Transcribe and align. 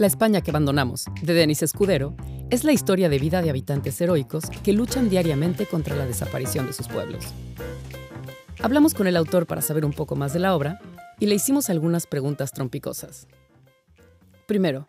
La 0.00 0.06
España 0.06 0.40
que 0.40 0.50
abandonamos, 0.50 1.04
de 1.20 1.34
Denis 1.34 1.62
Escudero, 1.62 2.14
es 2.48 2.64
la 2.64 2.72
historia 2.72 3.10
de 3.10 3.18
vida 3.18 3.42
de 3.42 3.50
habitantes 3.50 4.00
heroicos 4.00 4.44
que 4.64 4.72
luchan 4.72 5.10
diariamente 5.10 5.66
contra 5.66 5.94
la 5.94 6.06
desaparición 6.06 6.66
de 6.66 6.72
sus 6.72 6.88
pueblos. 6.88 7.34
Hablamos 8.62 8.94
con 8.94 9.08
el 9.08 9.14
autor 9.14 9.46
para 9.46 9.60
saber 9.60 9.84
un 9.84 9.92
poco 9.92 10.16
más 10.16 10.32
de 10.32 10.38
la 10.38 10.56
obra 10.56 10.80
y 11.18 11.26
le 11.26 11.34
hicimos 11.34 11.68
algunas 11.68 12.06
preguntas 12.06 12.50
trompicosas. 12.52 13.28
Primero, 14.46 14.86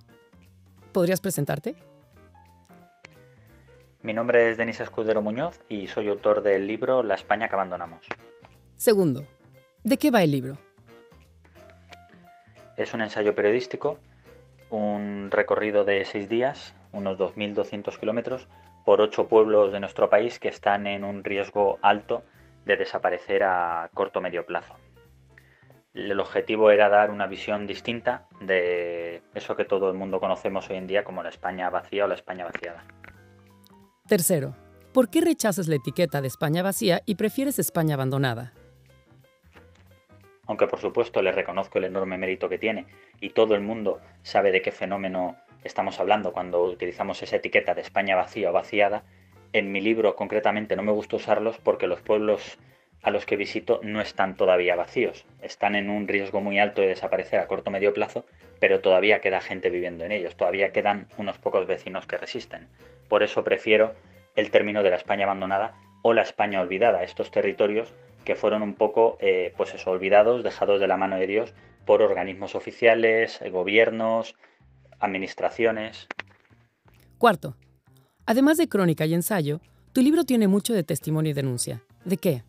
¿podrías 0.94 1.20
presentarte? 1.20 1.76
Mi 4.04 4.14
nombre 4.14 4.50
es 4.50 4.56
Denis 4.56 4.80
Escudero 4.80 5.22
Muñoz 5.22 5.60
y 5.68 5.88
soy 5.88 6.08
autor 6.08 6.42
del 6.42 6.68
libro 6.68 7.04
La 7.04 7.16
España 7.16 7.50
que 7.50 7.56
abandonamos. 7.56 8.00
Segundo, 8.78 9.26
¿de 9.84 9.98
qué 9.98 10.10
va 10.10 10.24
el 10.24 10.32
libro? 10.32 10.58
Es 12.78 12.94
un 12.94 13.02
ensayo 13.02 13.36
periodístico, 13.36 14.00
un 14.72 15.30
recorrido 15.30 15.84
de 15.84 16.04
seis 16.06 16.28
días, 16.28 16.74
unos 16.92 17.18
2.200 17.18 18.00
kilómetros, 18.00 18.48
por 18.86 19.02
ocho 19.02 19.28
pueblos 19.28 19.72
de 19.72 19.80
nuestro 19.80 20.10
país 20.10 20.40
que 20.40 20.48
están 20.48 20.88
en 20.88 21.04
un 21.04 21.24
riesgo 21.24 21.78
alto 21.82 22.24
de 22.66 22.78
desaparecer 22.78 23.44
a 23.44 23.90
corto 23.94 24.20
o 24.20 24.22
medio 24.22 24.46
plazo. 24.46 24.76
El 25.94 26.20
objetivo 26.20 26.72
era 26.72 26.88
dar 26.88 27.12
una 27.12 27.28
visión 27.28 27.68
distinta 27.68 28.28
de 28.40 29.22
eso 29.36 29.56
que 29.56 29.66
todo 29.66 29.90
el 29.90 29.98
mundo 29.98 30.20
conocemos 30.20 30.70
hoy 30.70 30.78
en 30.78 30.88
día 30.88 31.04
como 31.04 31.22
la 31.22 31.30
España 31.30 31.70
vacía 31.70 32.06
o 32.06 32.08
la 32.08 32.16
España 32.16 32.46
vaciada. 32.46 32.86
Tercero, 34.08 34.56
¿por 34.94 35.10
qué 35.10 35.22
rechazas 35.22 35.68
la 35.68 35.76
etiqueta 35.76 36.22
de 36.22 36.28
España 36.28 36.64
vacía 36.64 37.02
y 37.06 37.16
prefieres 37.16 37.60
España 37.60 37.96
abandonada? 37.96 38.54
Aunque 40.52 40.68
por 40.68 40.82
supuesto 40.82 41.22
le 41.22 41.32
reconozco 41.32 41.78
el 41.78 41.86
enorme 41.86 42.18
mérito 42.18 42.50
que 42.50 42.58
tiene 42.58 42.86
y 43.22 43.30
todo 43.30 43.56
el 43.56 43.62
mundo 43.62 44.02
sabe 44.22 44.52
de 44.52 44.62
qué 44.62 44.74
fenómeno 44.74 45.38
estamos 45.64 45.98
hablando 46.02 46.34
cuando 46.34 46.62
utilizamos 46.64 47.24
esa 47.24 47.38
etiqueta 47.38 47.74
de 47.74 47.80
España 47.80 48.18
vacía 48.18 48.50
o 48.50 48.54
vaciada, 48.54 49.06
en 49.54 49.72
mi 49.72 49.80
libro 49.80 50.18
concretamente 50.18 50.76
no 50.76 50.84
me 50.84 50.92
gusta 50.92 51.16
usarlos 51.16 51.58
porque 51.60 51.88
los 51.88 52.02
pueblos 52.02 52.60
a 53.02 53.12
los 53.12 53.26
que 53.26 53.38
visito 53.38 53.80
no 53.82 54.02
están 54.02 54.36
todavía 54.36 54.76
vacíos. 54.76 55.26
Están 55.42 55.76
en 55.76 55.90
un 55.90 56.10
riesgo 56.10 56.42
muy 56.42 56.60
alto 56.60 56.82
de 56.82 56.88
desaparecer 56.88 57.40
a 57.40 57.48
corto 57.48 57.70
o 57.70 57.72
medio 57.72 57.94
plazo, 57.94 58.26
pero 58.60 58.82
todavía 58.82 59.22
queda 59.22 59.40
gente 59.40 59.70
viviendo 59.70 60.04
en 60.04 60.12
ellos, 60.12 60.36
todavía 60.36 60.74
quedan 60.74 61.08
unos 61.18 61.38
pocos 61.38 61.66
vecinos 61.66 62.08
que 62.08 62.18
resisten. 62.18 62.68
Por 63.08 63.24
eso 63.24 63.46
prefiero 63.46 63.96
el 64.36 64.52
término 64.52 64.84
de 64.84 64.90
la 64.90 64.98
España 64.98 65.24
abandonada 65.24 65.76
o 66.02 66.12
la 66.14 66.24
España 66.24 66.60
olvidada, 66.60 67.04
estos 67.04 67.32
territorios 67.32 67.94
que 68.24 68.36
fueron 68.36 68.62
un 68.62 68.76
poco, 68.76 69.18
eh, 69.20 69.54
pues 69.58 69.74
eso, 69.74 69.92
olvidados, 69.92 70.44
dejados 70.44 70.80
de 70.80 70.88
la 70.88 70.98
mano 70.98 71.18
de 71.18 71.28
Dios 71.28 71.54
por 71.86 72.02
organismos 72.02 72.56
oficiales, 72.56 73.42
gobiernos, 73.52 74.36
administraciones. 75.00 76.08
Cuarto, 77.18 77.56
además 78.26 78.58
de 78.58 78.70
crónica 78.70 79.06
y 79.06 79.14
ensayo, 79.14 79.62
tu 79.94 80.02
libro 80.02 80.24
tiene 80.24 80.48
mucho 80.48 80.74
de 80.74 80.84
testimonio 80.84 81.32
y 81.32 81.34
denuncia. 81.34 81.82
¿De 82.06 82.18
qué? 82.18 82.44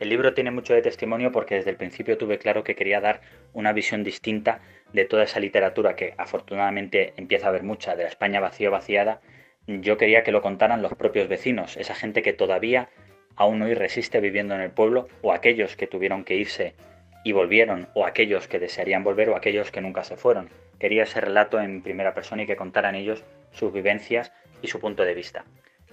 El 0.00 0.08
libro 0.08 0.34
tiene 0.34 0.50
mucho 0.50 0.74
de 0.74 0.82
testimonio 0.82 1.30
porque 1.30 1.54
desde 1.54 1.70
el 1.70 1.76
principio 1.76 2.18
tuve 2.18 2.38
claro 2.38 2.64
que 2.64 2.74
quería 2.74 3.00
dar 3.00 3.20
una 3.52 3.72
visión 3.72 4.02
distinta 4.02 4.60
de 4.92 5.04
toda 5.04 5.22
esa 5.22 5.40
literatura 5.40 5.96
que 5.96 6.14
afortunadamente 6.18 7.14
empieza 7.16 7.46
a 7.46 7.48
haber 7.50 7.62
mucha, 7.62 7.96
de 7.96 8.02
la 8.02 8.08
España 8.08 8.40
vacío 8.40 8.70
vaciada. 8.70 9.20
Yo 9.66 9.96
quería 9.96 10.22
que 10.22 10.32
lo 10.32 10.42
contaran 10.42 10.82
los 10.82 10.94
propios 10.94 11.28
vecinos, 11.28 11.76
esa 11.76 11.94
gente 11.94 12.22
que 12.22 12.32
todavía 12.32 12.90
aún 13.36 13.62
hoy 13.62 13.74
resiste 13.74 14.20
viviendo 14.20 14.54
en 14.54 14.60
el 14.60 14.70
pueblo, 14.70 15.08
o 15.22 15.32
aquellos 15.32 15.76
que 15.76 15.86
tuvieron 15.86 16.24
que 16.24 16.36
irse 16.36 16.74
y 17.24 17.32
volvieron, 17.32 17.88
o 17.94 18.06
aquellos 18.06 18.48
que 18.48 18.58
desearían 18.58 19.02
volver, 19.04 19.30
o 19.30 19.36
aquellos 19.36 19.70
que 19.70 19.80
nunca 19.80 20.04
se 20.04 20.16
fueron. 20.16 20.50
Quería 20.78 21.04
ese 21.04 21.20
relato 21.20 21.60
en 21.60 21.82
primera 21.82 22.14
persona 22.14 22.42
y 22.42 22.46
que 22.46 22.56
contaran 22.56 22.94
ellos 22.94 23.24
sus 23.52 23.72
vivencias 23.72 24.32
y 24.62 24.68
su 24.68 24.80
punto 24.80 25.04
de 25.04 25.14
vista. 25.14 25.44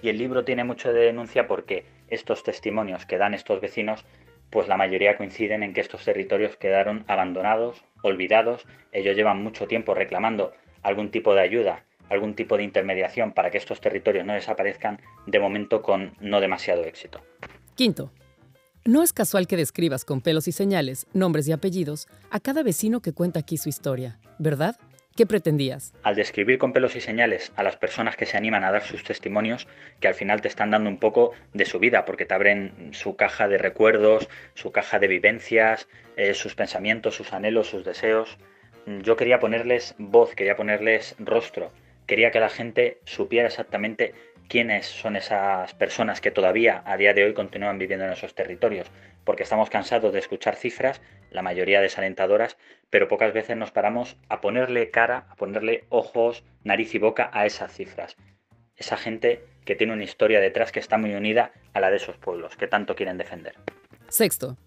Y 0.02 0.08
el 0.08 0.18
libro 0.18 0.44
tiene 0.44 0.64
mucho 0.64 0.92
de 0.92 1.00
denuncia 1.00 1.46
porque 1.46 1.84
estos 2.08 2.42
testimonios 2.42 3.06
que 3.06 3.18
dan 3.18 3.34
estos 3.34 3.60
vecinos, 3.60 4.04
pues 4.50 4.68
la 4.68 4.76
mayoría 4.76 5.16
coinciden 5.16 5.62
en 5.62 5.72
que 5.72 5.80
estos 5.80 6.04
territorios 6.04 6.56
quedaron 6.56 7.04
abandonados, 7.06 7.84
olvidados, 8.02 8.66
ellos 8.92 9.16
llevan 9.16 9.42
mucho 9.42 9.66
tiempo 9.66 9.94
reclamando 9.94 10.52
algún 10.82 11.10
tipo 11.10 11.34
de 11.34 11.40
ayuda, 11.40 11.84
algún 12.12 12.34
tipo 12.34 12.56
de 12.56 12.62
intermediación 12.62 13.32
para 13.32 13.50
que 13.50 13.58
estos 13.58 13.80
territorios 13.80 14.24
no 14.24 14.34
desaparezcan, 14.34 15.00
de 15.26 15.40
momento 15.40 15.82
con 15.82 16.14
no 16.20 16.40
demasiado 16.40 16.84
éxito. 16.84 17.20
Quinto, 17.74 18.12
no 18.84 19.02
es 19.02 19.12
casual 19.12 19.46
que 19.46 19.56
describas 19.56 20.04
con 20.04 20.20
pelos 20.20 20.48
y 20.48 20.52
señales, 20.52 21.06
nombres 21.12 21.48
y 21.48 21.52
apellidos 21.52 22.08
a 22.30 22.40
cada 22.40 22.62
vecino 22.62 23.00
que 23.00 23.12
cuenta 23.12 23.40
aquí 23.40 23.56
su 23.56 23.68
historia, 23.68 24.18
¿verdad? 24.38 24.76
¿Qué 25.16 25.26
pretendías? 25.26 25.92
Al 26.02 26.16
describir 26.16 26.58
con 26.58 26.72
pelos 26.72 26.96
y 26.96 27.00
señales 27.00 27.52
a 27.56 27.62
las 27.62 27.76
personas 27.76 28.16
que 28.16 28.24
se 28.24 28.36
animan 28.36 28.64
a 28.64 28.72
dar 28.72 28.82
sus 28.82 29.04
testimonios, 29.04 29.68
que 30.00 30.08
al 30.08 30.14
final 30.14 30.40
te 30.40 30.48
están 30.48 30.70
dando 30.70 30.88
un 30.88 30.98
poco 30.98 31.32
de 31.52 31.66
su 31.66 31.78
vida, 31.78 32.06
porque 32.06 32.24
te 32.24 32.32
abren 32.32 32.90
su 32.92 33.14
caja 33.14 33.46
de 33.46 33.58
recuerdos, 33.58 34.28
su 34.54 34.72
caja 34.72 34.98
de 34.98 35.08
vivencias, 35.08 35.86
eh, 36.16 36.32
sus 36.32 36.54
pensamientos, 36.54 37.14
sus 37.14 37.32
anhelos, 37.34 37.68
sus 37.68 37.84
deseos, 37.84 38.38
yo 38.86 39.16
quería 39.16 39.38
ponerles 39.38 39.94
voz, 39.98 40.34
quería 40.34 40.56
ponerles 40.56 41.14
rostro, 41.18 41.70
quería 42.12 42.30
que 42.30 42.40
la 42.40 42.50
gente 42.50 43.00
supiera 43.06 43.48
exactamente 43.48 44.12
quiénes 44.46 44.84
son 44.84 45.16
esas 45.16 45.72
personas 45.72 46.20
que 46.20 46.30
todavía 46.30 46.82
a 46.84 46.98
día 46.98 47.14
de 47.14 47.24
hoy 47.24 47.32
continúan 47.32 47.78
viviendo 47.78 48.04
en 48.04 48.12
esos 48.12 48.34
territorios, 48.34 48.90
porque 49.24 49.44
estamos 49.44 49.70
cansados 49.70 50.12
de 50.12 50.18
escuchar 50.18 50.56
cifras, 50.56 51.00
la 51.30 51.40
mayoría 51.40 51.80
desalentadoras, 51.80 52.58
pero 52.90 53.08
pocas 53.08 53.32
veces 53.32 53.56
nos 53.56 53.70
paramos 53.70 54.18
a 54.28 54.42
ponerle 54.42 54.90
cara, 54.90 55.24
a 55.30 55.36
ponerle 55.36 55.86
ojos, 55.88 56.44
nariz 56.64 56.94
y 56.94 56.98
boca 56.98 57.30
a 57.32 57.46
esas 57.46 57.72
cifras. 57.72 58.18
Esa 58.76 58.98
gente 58.98 59.46
que 59.64 59.74
tiene 59.74 59.94
una 59.94 60.04
historia 60.04 60.38
detrás 60.38 60.70
que 60.70 60.80
está 60.80 60.98
muy 60.98 61.14
unida 61.14 61.52
a 61.72 61.80
la 61.80 61.88
de 61.88 61.96
esos 61.96 62.18
pueblos 62.18 62.58
que 62.58 62.66
tanto 62.66 62.94
quieren 62.94 63.16
defender. 63.16 63.54
Sexto, 64.08 64.58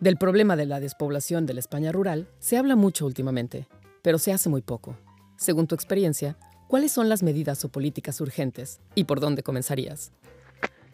del 0.00 0.16
problema 0.16 0.56
de 0.56 0.64
la 0.64 0.80
despoblación 0.80 1.44
de 1.44 1.52
la 1.52 1.60
España 1.60 1.92
rural 1.92 2.28
se 2.38 2.56
habla 2.56 2.76
mucho 2.76 3.04
últimamente, 3.04 3.68
pero 4.00 4.16
se 4.16 4.32
hace 4.32 4.48
muy 4.48 4.62
poco. 4.62 4.96
Según 5.36 5.68
tu 5.68 5.76
experiencia, 5.76 6.36
¿cuáles 6.68 6.92
son 6.92 7.08
las 7.08 7.22
medidas 7.22 7.64
o 7.64 7.72
políticas 7.72 8.20
urgentes 8.20 8.80
y 8.94 9.04
por 9.04 9.18
dónde 9.18 9.42
comenzarías? 9.42 10.12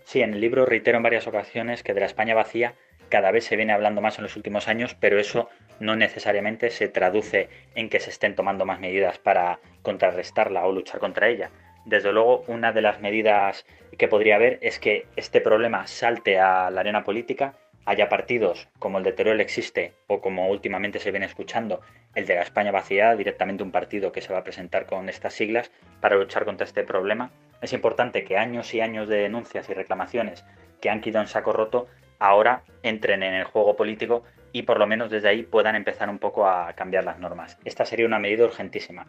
Sí, 0.05 0.23
en 0.23 0.35
el 0.35 0.41
libro 0.41 0.65
reitero 0.65 0.97
en 0.97 1.03
varias 1.03 1.27
ocasiones 1.27 1.83
que 1.83 1.93
de 1.93 2.01
la 2.01 2.07
España 2.07 2.35
vacía 2.35 2.75
cada 3.09 3.31
vez 3.31 3.45
se 3.45 3.57
viene 3.57 3.73
hablando 3.73 4.01
más 4.01 4.19
en 4.19 4.25
los 4.25 4.37
últimos 4.37 4.67
años, 4.67 4.97
pero 4.99 5.19
eso 5.19 5.49
no 5.79 5.95
necesariamente 5.95 6.71
se 6.71 6.89
traduce 6.89 7.49
en 7.75 7.89
que 7.89 8.01
se 8.01 8.11
estén 8.11 8.35
tomando 8.35 8.65
más 8.65 8.81
medidas 8.81 9.19
para 9.19 9.61
contrarrestarla 9.83 10.65
o 10.67 10.73
luchar 10.73 11.01
contra 11.01 11.29
ella. 11.29 11.51
Desde 11.85 12.13
luego, 12.13 12.45
una 12.49 12.73
de 12.73 12.83
las 12.83 13.01
medidas 13.01 13.67
que 13.99 14.09
podría 14.09 14.37
haber 14.37 14.59
es 14.63 14.79
que 14.79 15.07
este 15.17 15.41
problema 15.41 15.87
salte 15.87 16.39
a 16.39 16.71
la 16.71 16.81
arena 16.81 17.05
política, 17.05 17.55
haya 17.87 18.09
partidos 18.09 18.69
como 18.79 18.99
el 18.99 19.05
de 19.05 19.13
Teruel 19.13 19.41
existe 19.41 19.95
o 20.07 20.21
como 20.21 20.49
últimamente 20.49 20.99
se 20.99 21.11
viene 21.11 21.27
escuchando, 21.27 21.81
el 22.15 22.27
de 22.27 22.37
la 22.37 22.43
España 22.43 22.71
vaciada, 22.71 23.17
directamente 23.17 23.63
un 23.63 23.71
partido 23.71 24.13
que 24.13 24.21
se 24.21 24.33
va 24.33 24.41
a 24.41 24.45
presentar 24.45 24.87
con 24.87 25.09
estas 25.09 25.35
siglas 25.35 25.71
para 26.01 26.17
luchar 26.17 26.45
contra 26.45 26.67
este 26.67 26.85
problema. 26.85 27.31
Es 27.61 27.73
importante 27.73 28.25
que 28.25 28.37
años 28.37 28.73
y 28.75 28.81
años 28.81 29.09
de 29.09 29.17
denuncias 29.19 29.69
y 29.69 29.75
reclamaciones 29.75 30.45
que 30.81 30.91
han 30.91 31.01
quedado 31.01 31.25
en 31.25 31.29
saco 31.29 31.53
roto 31.53 31.89
ahora 32.19 32.63
entren 32.83 33.23
en 33.23 33.35
el 33.35 33.45
juego 33.45 33.77
político 33.77 34.23
y 34.53 34.63
por 34.63 34.79
lo 34.79 34.87
menos 34.87 35.11
desde 35.11 35.29
ahí 35.29 35.43
puedan 35.43 35.75
empezar 35.75 36.09
un 36.09 36.19
poco 36.19 36.47
a 36.47 36.73
cambiar 36.75 37.05
las 37.05 37.19
normas. 37.19 37.59
Esta 37.65 37.85
sería 37.85 38.07
una 38.07 38.19
medida 38.19 38.45
urgentísima. 38.45 39.07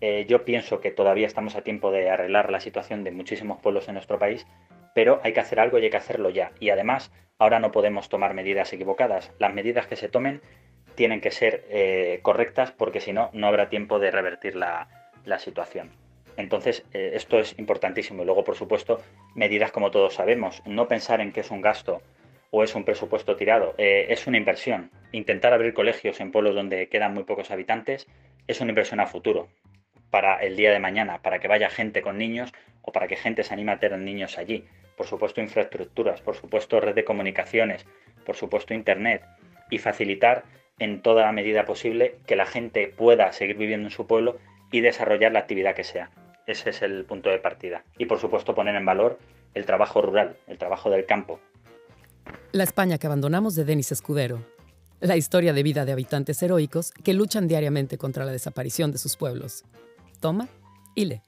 Eh, 0.00 0.26
yo 0.28 0.44
pienso 0.44 0.80
que 0.80 0.90
todavía 0.90 1.26
estamos 1.26 1.56
a 1.56 1.62
tiempo 1.62 1.90
de 1.90 2.08
arreglar 2.08 2.50
la 2.50 2.60
situación 2.60 3.04
de 3.04 3.10
muchísimos 3.10 3.60
pueblos 3.60 3.88
en 3.88 3.94
nuestro 3.94 4.18
país, 4.18 4.46
pero 4.94 5.20
hay 5.24 5.32
que 5.32 5.40
hacer 5.40 5.60
algo 5.60 5.78
y 5.78 5.84
hay 5.84 5.90
que 5.90 5.96
hacerlo 5.96 6.30
ya. 6.30 6.52
Y 6.60 6.70
además, 6.70 7.12
ahora 7.38 7.60
no 7.60 7.72
podemos 7.72 8.08
tomar 8.08 8.34
medidas 8.34 8.72
equivocadas. 8.72 9.32
Las 9.38 9.54
medidas 9.54 9.86
que 9.86 9.96
se 9.96 10.08
tomen 10.08 10.40
tienen 10.94 11.20
que 11.20 11.30
ser 11.30 11.64
eh, 11.70 12.20
correctas 12.22 12.72
porque 12.72 13.00
si 13.00 13.12
no, 13.12 13.30
no 13.32 13.46
habrá 13.46 13.68
tiempo 13.68 13.98
de 13.98 14.10
revertir 14.10 14.56
la, 14.56 14.88
situación. 15.38 15.90
Entonces, 16.36 16.84
eh, 16.92 17.10
esto 17.14 17.38
es 17.38 17.58
importantísimo. 17.58 18.22
Y 18.22 18.26
luego, 18.26 18.42
por 18.42 18.56
supuesto, 18.56 19.00
medidas 19.34 19.72
como 19.72 19.90
todos 19.90 20.14
sabemos. 20.14 20.62
No 20.64 20.88
pensar 20.88 21.20
en 21.20 21.32
que 21.32 21.40
es 21.40 21.50
un 21.50 21.60
gasto 21.60 22.00
o 22.50 22.64
es 22.64 22.74
un 22.74 22.84
presupuesto 22.84 23.36
tirado, 23.36 23.74
eh, 23.76 24.06
es 24.08 24.26
una 24.26 24.38
inversión. 24.38 24.90
Intentar 25.12 25.52
abrir 25.52 25.74
colegios 25.74 26.18
en 26.20 26.32
pueblos 26.32 26.54
donde 26.54 26.88
quedan 26.88 27.12
muy 27.12 27.24
pocos 27.24 27.50
habitantes 27.50 28.06
es 28.46 28.60
una 28.62 28.70
inversión 28.70 29.00
a 29.00 29.06
futuro 29.06 29.48
para 30.10 30.36
el 30.36 30.56
día 30.56 30.72
de 30.72 30.78
mañana, 30.78 31.18
para 31.22 31.38
que 31.38 31.48
vaya 31.48 31.70
gente 31.70 32.02
con 32.02 32.18
niños 32.18 32.52
o 32.82 32.92
para 32.92 33.08
que 33.08 33.16
gente 33.16 33.44
se 33.44 33.52
anime 33.52 33.72
a 33.72 33.78
tener 33.78 33.98
niños 33.98 34.38
allí. 34.38 34.64
Por 34.96 35.06
supuesto, 35.06 35.40
infraestructuras, 35.40 36.20
por 36.20 36.34
supuesto, 36.34 36.80
red 36.80 36.94
de 36.94 37.04
comunicaciones, 37.04 37.86
por 38.24 38.36
supuesto, 38.36 38.74
internet 38.74 39.22
y 39.70 39.78
facilitar 39.78 40.44
en 40.78 41.02
toda 41.02 41.24
la 41.24 41.32
medida 41.32 41.64
posible 41.64 42.16
que 42.26 42.36
la 42.36 42.46
gente 42.46 42.88
pueda 42.88 43.32
seguir 43.32 43.56
viviendo 43.56 43.88
en 43.88 43.92
su 43.92 44.06
pueblo 44.06 44.38
y 44.72 44.80
desarrollar 44.80 45.32
la 45.32 45.40
actividad 45.40 45.74
que 45.74 45.84
sea. 45.84 46.10
Ese 46.46 46.70
es 46.70 46.82
el 46.82 47.04
punto 47.04 47.30
de 47.30 47.38
partida. 47.38 47.84
Y 47.98 48.06
por 48.06 48.18
supuesto 48.18 48.54
poner 48.54 48.74
en 48.74 48.86
valor 48.86 49.18
el 49.54 49.66
trabajo 49.66 50.00
rural, 50.00 50.36
el 50.46 50.56
trabajo 50.56 50.88
del 50.88 51.04
campo, 51.04 51.40
la 52.52 52.64
España 52.64 52.98
que 52.98 53.06
abandonamos 53.06 53.54
de 53.54 53.64
Denis 53.64 53.92
Escudero. 53.92 54.44
la 55.00 55.16
historia 55.16 55.52
de 55.52 55.62
vida 55.62 55.84
de 55.84 55.92
habitantes 55.92 56.42
heroicos 56.42 56.90
que 56.90 57.14
luchan 57.14 57.46
diariamente 57.46 57.98
contra 57.98 58.24
la 58.24 58.32
desaparición 58.32 58.90
de 58.90 58.98
sus 58.98 59.16
pueblos. 59.16 59.64
Toma 60.20 60.48
y 60.94 61.04
lee. 61.04 61.22